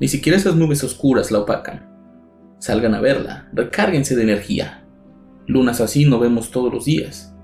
[0.00, 1.88] Ni siquiera esas nubes oscuras la opacan.
[2.58, 4.84] Salgan a verla, recárguense de energía.
[5.46, 7.34] Lunas así no vemos todos los días.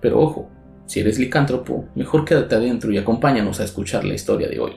[0.00, 0.50] Pero ojo,
[0.86, 4.72] si eres licántropo, mejor quédate adentro y acompáñanos a escuchar la historia de hoy.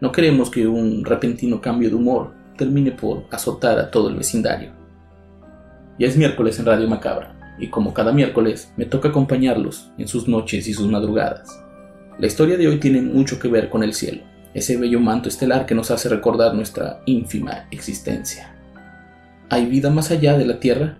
[0.00, 4.72] No queremos que un repentino cambio de humor termine por azotar a todo el vecindario.
[5.98, 10.28] Ya es miércoles en Radio Macabra, y como cada miércoles, me toca acompañarlos en sus
[10.28, 11.62] noches y sus madrugadas.
[12.18, 14.22] La historia de hoy tiene mucho que ver con el cielo,
[14.56, 18.56] ese bello manto estelar que nos hace recordar nuestra ínfima existencia.
[19.50, 20.98] ¿Hay vida más allá de la Tierra?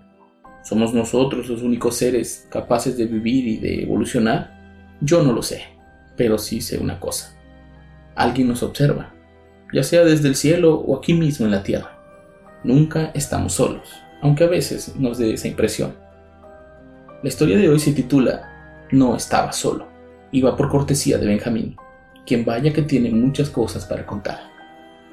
[0.63, 4.95] ¿Somos nosotros los únicos seres capaces de vivir y de evolucionar?
[5.01, 5.63] Yo no lo sé,
[6.15, 7.35] pero sí sé una cosa.
[8.15, 9.15] Alguien nos observa,
[9.73, 11.97] ya sea desde el cielo o aquí mismo en la Tierra.
[12.63, 15.95] Nunca estamos solos, aunque a veces nos dé esa impresión.
[17.23, 19.87] La historia de hoy se titula No estaba solo
[20.31, 21.75] y va por cortesía de Benjamín
[22.27, 24.51] quien vaya que tiene muchas cosas para contar.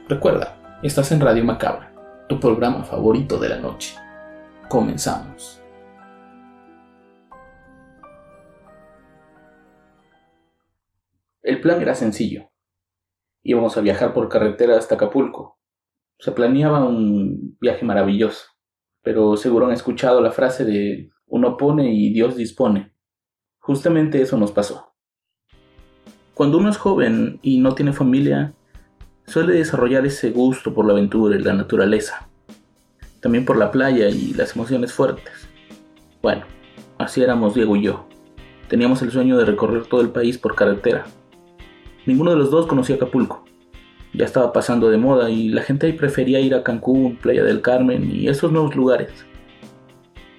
[0.09, 1.95] Recuerda, estás en Radio Macabra,
[2.29, 3.95] tu programa favorito de la noche.
[4.69, 5.63] Comenzamos.
[11.41, 12.51] El plan era sencillo.
[13.45, 15.61] Íbamos a viajar por carretera hasta Acapulco.
[16.19, 18.47] Se planeaba un viaje maravilloso,
[19.03, 22.93] pero seguro han escuchado la frase de uno pone y Dios dispone.
[23.61, 24.94] Justamente eso nos pasó.
[26.35, 28.55] Cuando uno es joven y no tiene familia,
[29.25, 32.29] suele desarrollar ese gusto por la aventura y la naturaleza.
[33.21, 35.49] También por la playa y las emociones fuertes.
[36.23, 36.43] Bueno,
[36.99, 38.09] así éramos Diego y yo.
[38.67, 41.05] Teníamos el sueño de recorrer todo el país por carretera.
[42.05, 43.45] Ninguno de los dos conocía Acapulco.
[44.13, 47.61] Ya estaba pasando de moda y la gente ahí prefería ir a Cancún, Playa del
[47.61, 49.25] Carmen y esos nuevos lugares.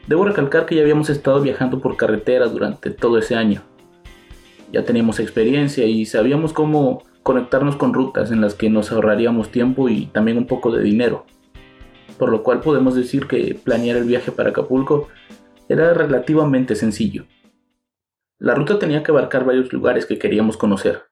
[0.07, 3.61] Debo recalcar que ya habíamos estado viajando por carretera durante todo ese año
[4.75, 9.87] ya teníamos experiencia y sabíamos cómo conectarnos con rutas en las que nos ahorraríamos tiempo
[9.87, 11.25] y también un poco de dinero.
[12.19, 15.07] Por lo cual podemos decir que planear el viaje para Acapulco
[15.69, 17.23] era relativamente sencillo.
[18.37, 21.03] La ruta tenía que abarcar varios lugares que queríamos conocer.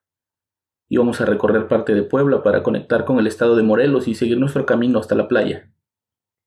[0.90, 4.38] Íbamos a recorrer parte de Puebla para conectar con el estado de Morelos y seguir
[4.38, 5.72] nuestro camino hasta la playa.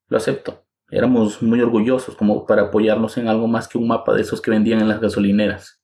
[0.07, 0.67] Lo acepto.
[0.91, 4.51] Éramos muy orgullosos como para apoyarnos en algo más que un mapa de esos que
[4.51, 5.81] vendían en las gasolineras.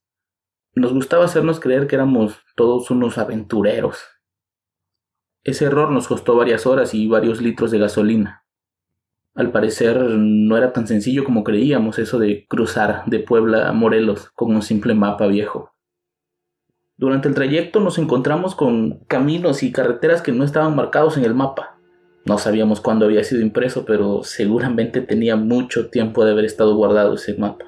[0.76, 3.98] Nos gustaba hacernos creer que éramos todos unos aventureros.
[5.44, 8.44] Ese error nos costó varias horas y varios litros de gasolina.
[9.34, 14.30] Al parecer no era tan sencillo como creíamos eso de cruzar de Puebla a Morelos
[14.34, 15.74] con un simple mapa viejo.
[16.96, 21.34] Durante el trayecto nos encontramos con caminos y carreteras que no estaban marcados en el
[21.34, 21.78] mapa.
[22.24, 27.14] No sabíamos cuándo había sido impreso, pero seguramente tenía mucho tiempo de haber estado guardado
[27.14, 27.66] ese mapa.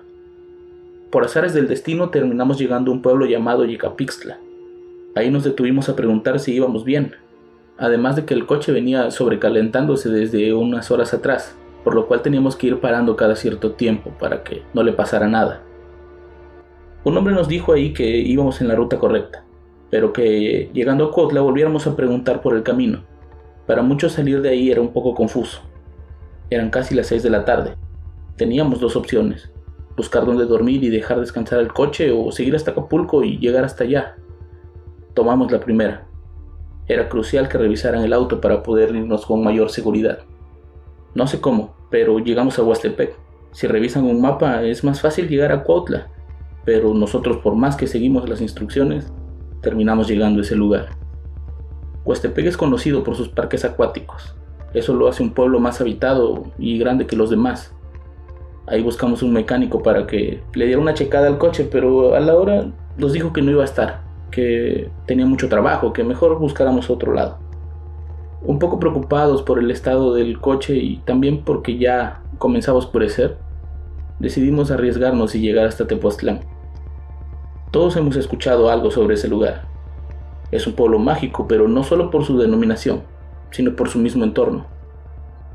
[1.16, 4.38] Por azares del destino terminamos llegando a un pueblo llamado Yecapixtla.
[5.14, 7.14] Ahí nos detuvimos a preguntar si íbamos bien,
[7.78, 12.54] además de que el coche venía sobrecalentándose desde unas horas atrás, por lo cual teníamos
[12.54, 15.62] que ir parando cada cierto tiempo para que no le pasara nada.
[17.02, 19.42] Un hombre nos dijo ahí que íbamos en la ruta correcta,
[19.88, 23.04] pero que llegando a Cotla volviéramos a preguntar por el camino.
[23.66, 25.62] Para muchos salir de ahí era un poco confuso.
[26.50, 27.74] Eran casi las 6 de la tarde.
[28.36, 29.50] Teníamos dos opciones,
[29.96, 33.84] buscar dónde dormir y dejar descansar el coche o seguir hasta Acapulco y llegar hasta
[33.84, 34.16] allá.
[35.14, 36.06] Tomamos la primera.
[36.86, 40.20] Era crucial que revisaran el auto para poder irnos con mayor seguridad.
[41.14, 43.16] No sé cómo, pero llegamos a Huastepec.
[43.52, 46.08] Si revisan un mapa es más fácil llegar a Cuautla,
[46.64, 49.10] pero nosotros por más que seguimos las instrucciones,
[49.62, 50.90] terminamos llegando a ese lugar.
[52.04, 54.36] Huastepec es conocido por sus parques acuáticos.
[54.74, 57.74] Eso lo hace un pueblo más habitado y grande que los demás.
[58.68, 62.34] Ahí buscamos un mecánico para que le diera una checada al coche, pero a la
[62.34, 62.66] hora
[62.96, 67.14] nos dijo que no iba a estar, que tenía mucho trabajo, que mejor buscáramos otro
[67.14, 67.38] lado.
[68.42, 73.36] Un poco preocupados por el estado del coche y también porque ya comenzaba a oscurecer,
[74.18, 76.40] decidimos arriesgarnos y llegar hasta Tepoztlán.
[77.70, 79.64] Todos hemos escuchado algo sobre ese lugar.
[80.50, 83.02] Es un pueblo mágico, pero no solo por su denominación,
[83.50, 84.66] sino por su mismo entorno.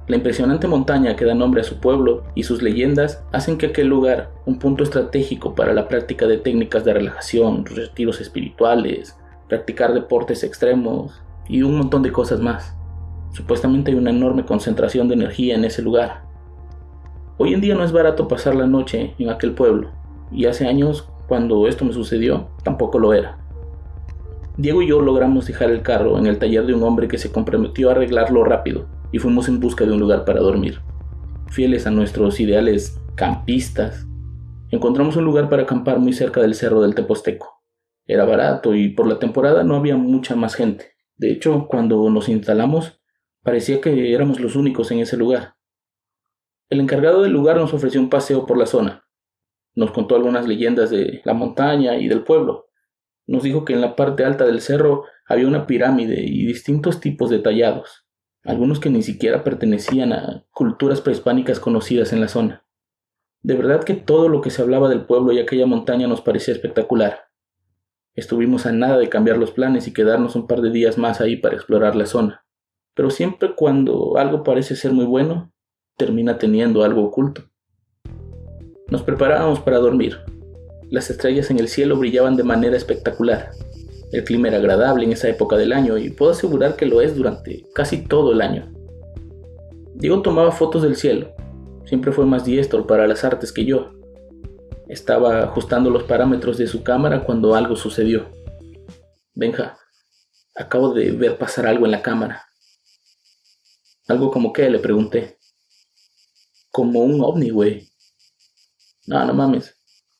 [0.07, 3.87] La impresionante montaña que da nombre a su pueblo y sus leyendas hacen que aquel
[3.87, 9.17] lugar, un punto estratégico para la práctica de técnicas de relajación, retiros espirituales,
[9.47, 12.75] practicar deportes extremos y un montón de cosas más,
[13.31, 16.23] Supuestamente hay una enorme concentración de energía en ese lugar.
[17.37, 19.89] Hoy en día no es barato pasar la noche en aquel pueblo,
[20.31, 23.37] y hace años, cuando esto me sucedió, tampoco lo era.
[24.57, 27.31] Diego y yo logramos dejar el carro en el taller de un hombre que se
[27.31, 30.81] comprometió a arreglarlo rápido y fuimos en busca de un lugar para dormir.
[31.49, 34.07] Fieles a nuestros ideales campistas,
[34.69, 37.61] encontramos un lugar para acampar muy cerca del cerro del Teposteco.
[38.05, 40.93] Era barato y por la temporada no había mucha más gente.
[41.17, 42.99] De hecho, cuando nos instalamos,
[43.43, 45.55] parecía que éramos los únicos en ese lugar.
[46.69, 49.05] El encargado del lugar nos ofreció un paseo por la zona.
[49.75, 52.71] Nos contó algunas leyendas de la montaña y del pueblo,
[53.31, 57.29] nos dijo que en la parte alta del cerro había una pirámide y distintos tipos
[57.29, 58.05] de tallados,
[58.43, 62.65] algunos que ni siquiera pertenecían a culturas prehispánicas conocidas en la zona.
[63.43, 66.53] De verdad que todo lo que se hablaba del pueblo y aquella montaña nos parecía
[66.53, 67.25] espectacular.
[68.13, 71.37] Estuvimos a nada de cambiar los planes y quedarnos un par de días más ahí
[71.37, 72.45] para explorar la zona.
[72.93, 75.53] Pero siempre cuando algo parece ser muy bueno,
[75.97, 77.43] termina teniendo algo oculto.
[78.89, 80.19] Nos preparábamos para dormir,
[80.91, 83.51] las estrellas en el cielo brillaban de manera espectacular.
[84.11, 87.15] El clima era agradable en esa época del año y puedo asegurar que lo es
[87.15, 88.71] durante casi todo el año.
[89.95, 91.33] Diego tomaba fotos del cielo.
[91.85, 93.93] Siempre fue más diestro para las artes que yo.
[94.89, 98.29] Estaba ajustando los parámetros de su cámara cuando algo sucedió.
[99.33, 99.77] Benja,
[100.55, 102.45] acabo de ver pasar algo en la cámara.
[104.07, 104.69] ¿Algo como qué?
[104.69, 105.37] Le pregunté.
[106.69, 107.89] Como un ovni, güey.
[109.07, 109.77] No, no mames.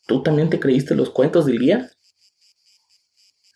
[0.08, 1.92] ¿Tú también te creíste los cuentos del guía?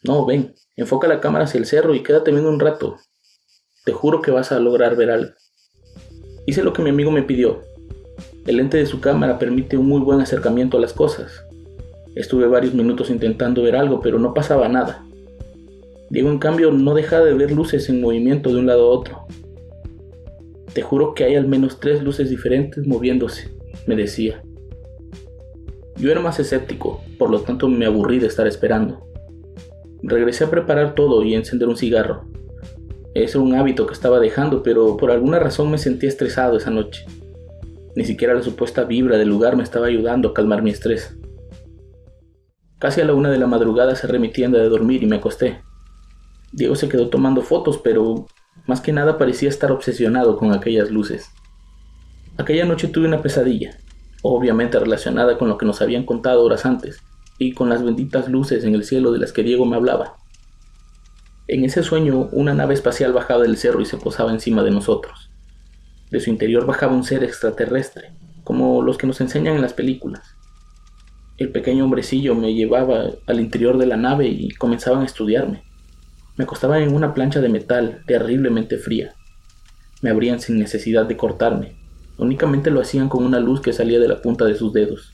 [0.08, 2.98] No, ven, enfoca la cámara hacia el cerro y quédate viendo un rato.
[3.86, 5.32] Te juro que vas a lograr ver algo.
[6.46, 7.64] Hice lo que mi amigo me pidió.
[8.46, 11.44] El lente de su cámara permite un muy buen acercamiento a las cosas.
[12.14, 15.04] Estuve varios minutos intentando ver algo, pero no pasaba nada.
[16.12, 19.26] Diego, en cambio, no dejaba de ver luces en movimiento de un lado a otro.
[20.74, 23.50] Te juro que hay al menos tres luces diferentes moviéndose,
[23.88, 24.44] me decía.
[25.98, 29.15] Yo era más escéptico, por lo tanto me aburrí de estar esperando.
[30.08, 32.26] Regresé a preparar todo y encender un cigarro.
[33.14, 37.06] Era un hábito que estaba dejando, pero por alguna razón me sentí estresado esa noche.
[37.96, 41.18] Ni siquiera la supuesta vibra del lugar me estaba ayudando a calmar mi estrés.
[42.78, 45.62] Casi a la una de la madrugada cerré mi tienda de dormir y me acosté.
[46.52, 48.28] Diego se quedó tomando fotos, pero
[48.68, 51.30] más que nada parecía estar obsesionado con aquellas luces.
[52.38, 53.78] Aquella noche tuve una pesadilla
[54.28, 57.00] obviamente relacionada con lo que nos habían contado horas antes,
[57.38, 60.16] y con las benditas luces en el cielo de las que Diego me hablaba.
[61.48, 65.30] En ese sueño, una nave espacial bajaba del cerro y se posaba encima de nosotros.
[66.12, 70.36] De su interior bajaba un ser extraterrestre, como los que nos enseñan en las películas.
[71.38, 75.64] El pequeño hombrecillo me llevaba al interior de la nave y comenzaban a estudiarme.
[76.38, 79.14] Me acostaban en una plancha de metal terriblemente fría.
[80.02, 81.76] Me abrían sin necesidad de cortarme,
[82.18, 85.14] Únicamente lo hacían con una luz que salía de la punta de sus dedos.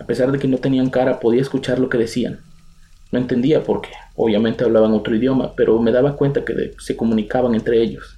[0.00, 2.40] A pesar de que no tenían cara, podía escuchar lo que decían.
[3.12, 7.54] No entendía por qué, obviamente hablaban otro idioma, pero me daba cuenta que se comunicaban
[7.54, 8.16] entre ellos.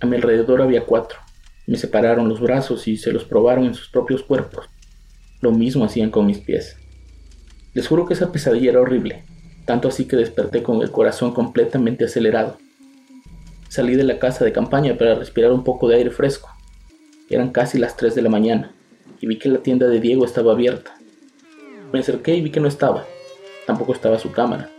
[0.00, 1.18] A mi alrededor había cuatro.
[1.66, 4.66] Me separaron los brazos y se los probaron en sus propios cuerpos.
[5.40, 6.76] Lo mismo hacían con mis pies.
[7.72, 9.24] Les juro que esa pesadilla era horrible,
[9.64, 12.58] tanto así que desperté con el corazón completamente acelerado.
[13.68, 16.50] Salí de la casa de campaña para respirar un poco de aire fresco.
[17.30, 18.74] Eran casi las 3 de la mañana
[19.20, 20.97] y vi que la tienda de Diego estaba abierta.
[21.92, 23.06] Me acerqué y vi que no estaba.
[23.66, 24.70] Tampoco estaba su cámara,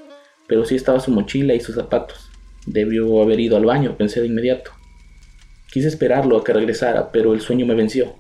[0.48, 2.30] pero sí estaba su mochila y sus zapatos.
[2.66, 4.72] Debió haber ido al baño, pensé de inmediato.
[5.72, 8.16] Quise esperarlo a que regresara, pero el sueño me venció.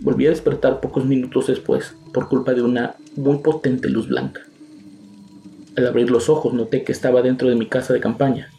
[0.00, 4.42] Volví a despertar pocos minutos después por culpa de una muy potente luz blanca.
[5.76, 8.50] Al abrir los ojos noté que estaba dentro de mi casa de campaña.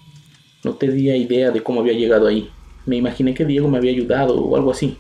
[0.64, 2.50] No tenía idea de cómo había llegado ahí,
[2.86, 4.98] me imaginé que Diego me había ayudado o algo así.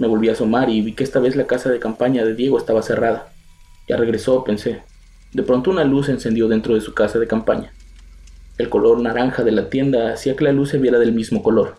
[0.00, 2.56] Me volví a asomar y vi que esta vez la casa de campaña de Diego
[2.56, 3.34] estaba cerrada.
[3.86, 4.80] Ya regresó, pensé.
[5.34, 7.74] De pronto una luz se encendió dentro de su casa de campaña.
[8.56, 11.76] El color naranja de la tienda hacía que la luz se viera del mismo color.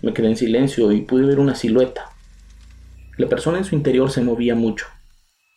[0.00, 2.08] Me quedé en silencio y pude ver una silueta.
[3.18, 4.86] La persona en su interior se movía mucho.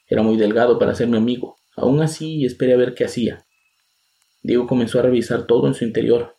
[0.05, 1.55] Era muy delgado para ser mi amigo.
[1.77, 3.45] Aún así esperé a ver qué hacía.
[4.43, 6.36] Diego comenzó a revisar todo en su interior.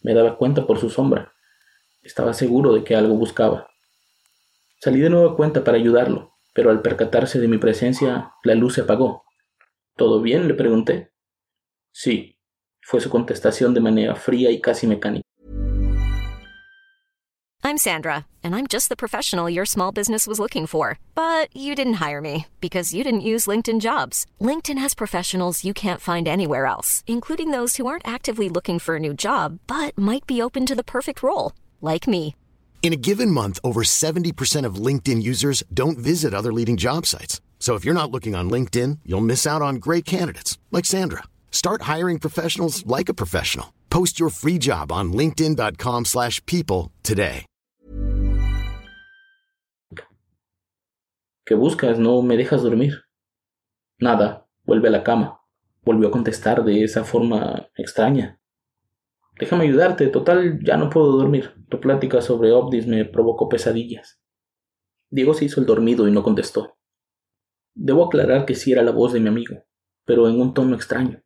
[0.00, 1.32] Me daba cuenta por su sombra.
[2.04, 3.66] Estaba seguro de que algo buscaba.
[4.78, 8.74] Salí de nuevo a cuenta para ayudarlo, pero al percatarse de mi presencia, la luz
[8.74, 9.24] se apagó.
[9.96, 10.46] ¿Todo bien?
[10.48, 11.12] le pregunté.
[11.90, 12.38] Sí,
[12.82, 15.22] fue su contestación de manera fría y casi mecánica.
[17.64, 21.00] I'm Sandra, and I'm just the professional your small business was looking for.
[21.16, 24.24] But you didn't hire me because you didn't use LinkedIn jobs.
[24.40, 28.96] LinkedIn has professionals you can't find anywhere else, including those who aren't actively looking for
[28.96, 32.36] a new job but might be open to the perfect role, like me.
[32.82, 37.40] In a given month, over 70% of LinkedIn users don't visit other leading job sites.
[37.58, 41.24] So if you're not looking on LinkedIn, you'll miss out on great candidates like Sandra.
[41.50, 43.72] Start hiring professionals like a professional.
[43.90, 47.44] Post your free job on linkedin.com/people today.
[51.46, 51.96] ¿Qué buscas?
[51.96, 53.04] No me dejas dormir.
[54.00, 55.40] Nada, vuelve a la cama.
[55.84, 58.40] Volvió a contestar de esa forma extraña.
[59.38, 61.52] Déjame ayudarte, total, ya no puedo dormir.
[61.68, 64.20] Tu plática sobre ovnis me provocó pesadillas.
[65.10, 66.76] Diego se hizo el dormido y no contestó.
[67.74, 69.64] Debo aclarar que sí era la voz de mi amigo,
[70.04, 71.22] pero en un tono extraño.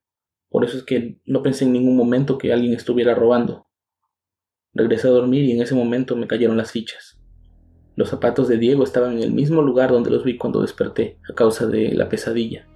[0.48, 3.68] Por eso es que no pensé en ningún momento que alguien estuviera robando.
[4.74, 7.20] Regresé a dormir y en ese momento me cayeron las fichas.
[7.94, 11.34] Los zapatos de Diego estaban en el mismo lugar donde los vi cuando desperté, a
[11.34, 12.66] causa de la pesadilla.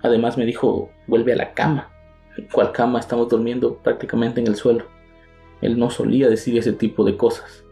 [0.00, 1.90] Además me dijo, vuelve a la cama.
[2.52, 3.00] ¿Cuál cama?
[3.00, 4.84] Estamos durmiendo prácticamente en el suelo.
[5.60, 7.64] Él no solía decir ese tipo de cosas.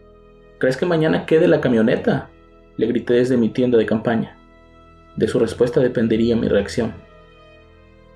[0.58, 2.30] ¿Crees que mañana quede la camioneta?
[2.76, 4.36] Le grité desde mi tienda de campaña.
[5.16, 6.94] De su respuesta dependería mi reacción.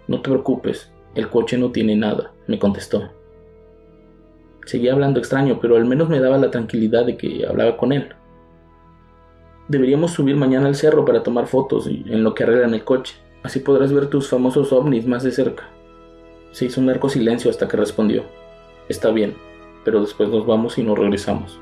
[0.09, 3.11] No te preocupes, el coche no tiene nada, me contestó.
[4.67, 8.09] Seguía hablando extraño, pero al menos me daba la tranquilidad de que hablaba con él.
[9.69, 13.15] Deberíamos subir mañana al cerro para tomar fotos y en lo que arreglan el coche.
[13.43, 15.69] Así podrás ver tus famosos ovnis más de cerca.
[16.53, 18.25] Se hizo un largo silencio hasta que respondió.
[18.89, 19.37] Está bien,
[19.85, 21.61] pero después nos vamos y nos regresamos.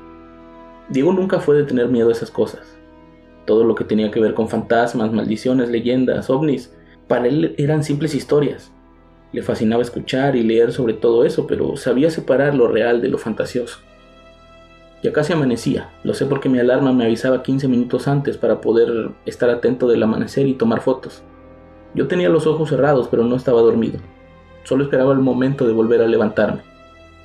[0.89, 2.75] Diego nunca fue de tener miedo a esas cosas.
[3.45, 6.75] Todo lo que tenía que ver con fantasmas, maldiciones, leyendas, ovnis,
[7.07, 8.71] para él eran simples historias.
[9.31, 13.19] Le fascinaba escuchar y leer sobre todo eso, pero sabía separar lo real de lo
[13.19, 13.79] fantasioso.
[15.03, 19.11] Ya casi amanecía, lo sé porque mi alarma me avisaba 15 minutos antes para poder
[19.25, 21.23] estar atento del amanecer y tomar fotos.
[21.95, 23.99] Yo tenía los ojos cerrados, pero no estaba dormido.
[24.63, 26.61] Solo esperaba el momento de volver a levantarme.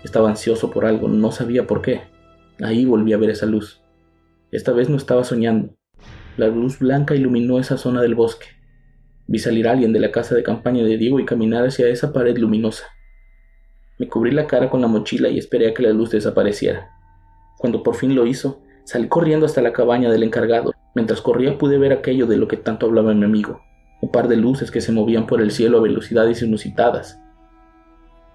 [0.03, 2.03] Estaba ansioso por algo, no sabía por qué.
[2.62, 3.83] Ahí volví a ver esa luz.
[4.53, 5.75] Esta vez no estaba soñando.
[6.37, 8.47] La luz blanca iluminó esa zona del bosque.
[9.26, 12.12] Vi salir a alguien de la casa de campaña de Diego y caminar hacia esa
[12.12, 12.85] pared luminosa.
[13.99, 16.91] Me cubrí la cara con la mochila y esperé a que la luz desapareciera.
[17.59, 20.73] Cuando por fin lo hizo, salí corriendo hasta la cabaña del encargado.
[20.95, 23.62] Mientras corría pude ver aquello de lo que tanto hablaba mi amigo,
[24.03, 27.24] un par de luces que se movían por el cielo a velocidades inusitadas.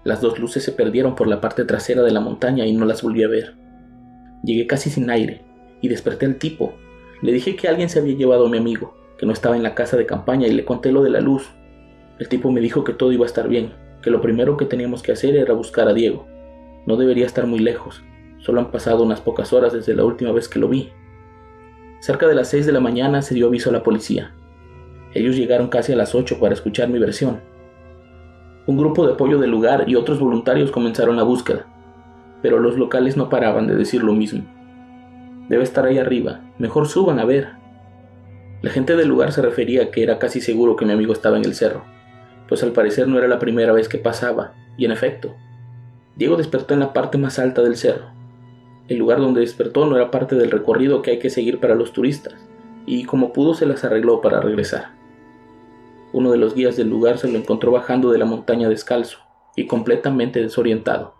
[0.02, 3.02] Las dos luces se perdieron por la parte trasera de la montaña y no las
[3.02, 3.54] volví a ver.
[4.42, 5.42] Llegué casi sin aire
[5.82, 6.74] y desperté al tipo.
[7.20, 9.74] Le dije que alguien se había llevado a mi amigo, que no estaba en la
[9.74, 11.50] casa de campaña y le conté lo de la luz.
[12.18, 15.02] El tipo me dijo que todo iba a estar bien, que lo primero que teníamos
[15.02, 16.26] que hacer era buscar a Diego.
[16.86, 18.02] No debería estar muy lejos,
[18.38, 20.90] solo han pasado unas pocas horas desde la última vez que lo vi.
[22.00, 24.34] Cerca de las 6 de la mañana se dio aviso a la policía.
[25.12, 27.40] Ellos llegaron casi a las 8 para escuchar mi versión.
[28.70, 31.66] Un grupo de apoyo del lugar y otros voluntarios comenzaron la búsqueda,
[32.40, 34.44] pero los locales no paraban de decir lo mismo.
[35.48, 37.48] Debe estar ahí arriba, mejor suban a ver,
[38.62, 41.36] la gente del lugar se refería a que era casi seguro que mi amigo estaba
[41.36, 41.82] en el cerro,
[42.48, 45.34] pues al parecer no era la primera vez que pasaba, y en efecto,
[46.14, 48.04] Diego despertó en la parte más alta del cerro.
[48.86, 51.92] El lugar donde despertó no era parte del recorrido que hay que seguir para los
[51.92, 52.36] turistas,
[52.86, 54.99] y como pudo se las arregló para regresar.
[56.12, 59.18] Uno de los guías del lugar se lo encontró bajando de la montaña descalzo
[59.56, 61.14] y completamente desorientado.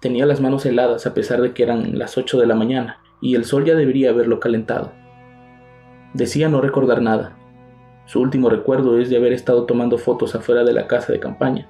[0.00, 3.34] Tenía las manos heladas a pesar de que eran las 8 de la mañana y
[3.34, 4.92] el sol ya debería haberlo calentado.
[6.14, 7.36] Decía no recordar nada.
[8.06, 11.68] Su último recuerdo es de haber estado tomando fotos afuera de la casa de campaña.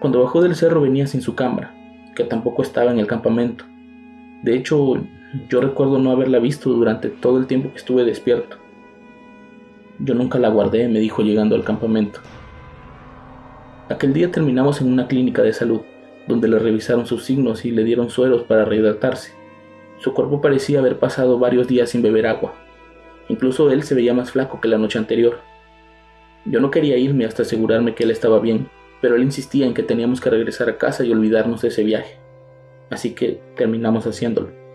[0.00, 1.74] Cuando bajó del cerro venía sin su cámara,
[2.14, 3.64] que tampoco estaba en el campamento.
[4.42, 4.94] De hecho,
[5.50, 8.56] yo recuerdo no haberla visto durante todo el tiempo que estuve despierto.
[9.98, 12.20] Yo nunca la guardé, me dijo llegando al campamento.
[13.88, 15.80] Aquel día terminamos en una clínica de salud,
[16.26, 19.32] donde le revisaron sus signos y le dieron sueros para rehidratarse.
[19.98, 22.54] Su cuerpo parecía haber pasado varios días sin beber agua,
[23.28, 25.40] Incluso él se veía más flaco que la noche anterior.
[26.44, 28.68] Yo no quería irme hasta asegurarme que él estaba bien,
[29.00, 32.18] pero él insistía en que teníamos que regresar a casa y olvidarnos de ese viaje.
[32.90, 34.65] Así que terminamos haciéndolo.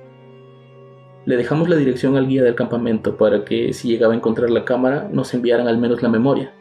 [1.25, 4.65] Le dejamos la dirección al guía del campamento para que si llegaba a encontrar la
[4.65, 6.51] cámara nos enviaran al menos la memoria.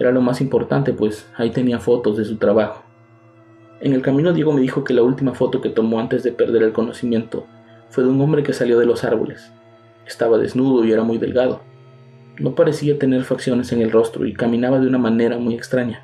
[0.00, 2.82] Era lo más importante, pues ahí tenía fotos de su trabajo.
[3.80, 6.64] En el camino Diego me dijo que la última foto que tomó antes de perder
[6.64, 7.46] el conocimiento
[7.90, 9.52] fue de un hombre que salió de los árboles,
[10.06, 11.60] estaba desnudo y era muy delgado.
[12.40, 16.02] No parecía tener facciones en el rostro y caminaba de una manera muy extraña.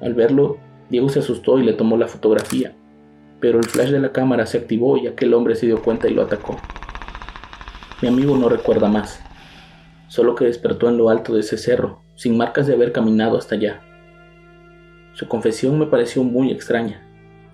[0.00, 0.56] Al verlo,
[0.88, 2.74] Diego se asustó y le tomó la fotografía,
[3.44, 6.14] pero el flash de la cámara se activó y aquel hombre se dio cuenta y
[6.14, 6.56] lo atacó.
[8.00, 9.22] Mi amigo no recuerda más,
[10.08, 13.56] solo que despertó en lo alto de ese cerro, sin marcas de haber caminado hasta
[13.56, 13.82] allá.
[15.12, 17.06] Su confesión me pareció muy extraña.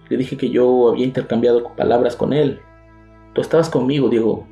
[0.09, 2.61] Le dije que yo había intercambiado palabras con él.
[3.35, 4.47] Tú estabas conmigo, Diego.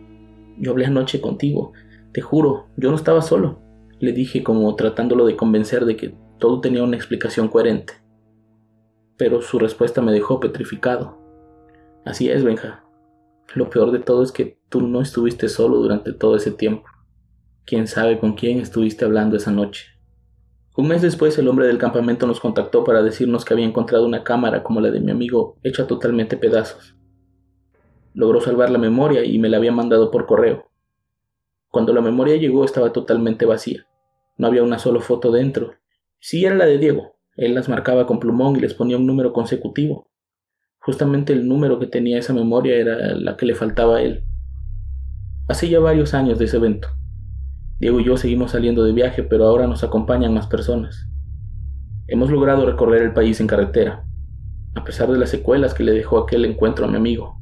[0.58, 1.72] Yo hablé anoche contigo.
[2.10, 3.60] Te juro, yo no estaba solo.
[4.00, 7.92] Le dije como tratándolo de convencer de que todo tenía una explicación coherente.
[9.16, 11.17] Pero su respuesta me dejó petrificado.
[12.04, 12.84] Así es, Benja.
[13.54, 16.86] Lo peor de todo es que tú no estuviste solo durante todo ese tiempo.
[17.64, 19.86] Quién sabe con quién estuviste hablando esa noche.
[20.76, 24.22] Un mes después el hombre del campamento nos contactó para decirnos que había encontrado una
[24.22, 26.94] cámara como la de mi amigo hecha totalmente pedazos.
[28.14, 30.70] Logró salvar la memoria y me la había mandado por correo.
[31.70, 33.86] Cuando la memoria llegó estaba totalmente vacía.
[34.36, 35.74] No había una sola foto dentro.
[36.20, 37.16] Sí era la de Diego.
[37.36, 40.08] Él las marcaba con plumón y les ponía un número consecutivo.
[40.88, 44.24] Justamente el número que tenía esa memoria era la que le faltaba a él.
[45.46, 46.88] Hace ya varios años de ese evento.
[47.78, 51.06] Diego y yo seguimos saliendo de viaje, pero ahora nos acompañan más personas.
[52.06, 54.06] Hemos logrado recorrer el país en carretera,
[54.76, 57.38] a pesar de las secuelas que le dejó aquel encuentro a mi amigo.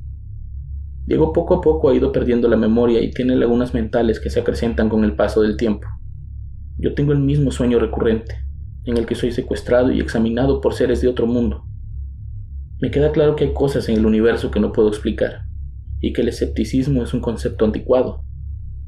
[1.05, 4.41] Diego poco a poco ha ido perdiendo la memoria y tiene lagunas mentales que se
[4.41, 5.87] acrecentan con el paso del tiempo.
[6.79, 8.45] Yo tengo el mismo sueño recurrente,
[8.87, 11.63] en el que soy secuestrado y examinado por seres de otro mundo.
[12.79, 15.47] Me queda claro que hay cosas en el universo que no puedo explicar,
[16.01, 18.23] y que el escepticismo es un concepto anticuado,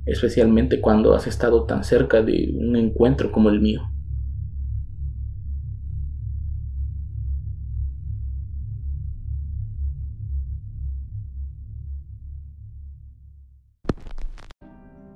[0.05, 3.81] especialmente cuando has estado tan cerca de un encuentro como el mío.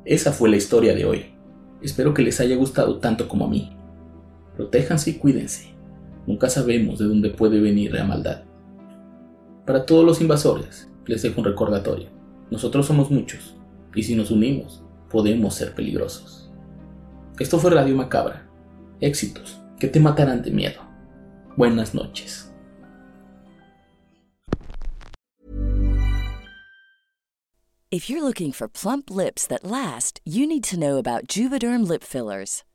[0.07, 1.27] Esa fue la historia de hoy.
[1.83, 3.77] Espero que les haya gustado tanto como a mí.
[4.57, 5.75] Protéjanse y cuídense.
[6.27, 8.52] Nunca sabemos de dónde puede venir la maldad.
[9.67, 12.09] Para todos los invasores, les dejo un recordatorio.
[12.51, 13.55] Nosotros somos muchos,
[13.95, 16.51] y si nos unimos, podemos ser peligrosos.
[17.39, 18.49] Esto fue Radio Macabra.
[19.01, 20.81] Éxitos que te matarán de miedo.
[21.57, 22.49] Buenas noches.
[27.93, 32.03] If you're looking for plump lips that last, you need to know about Juvederm lip
[32.03, 32.65] fillers.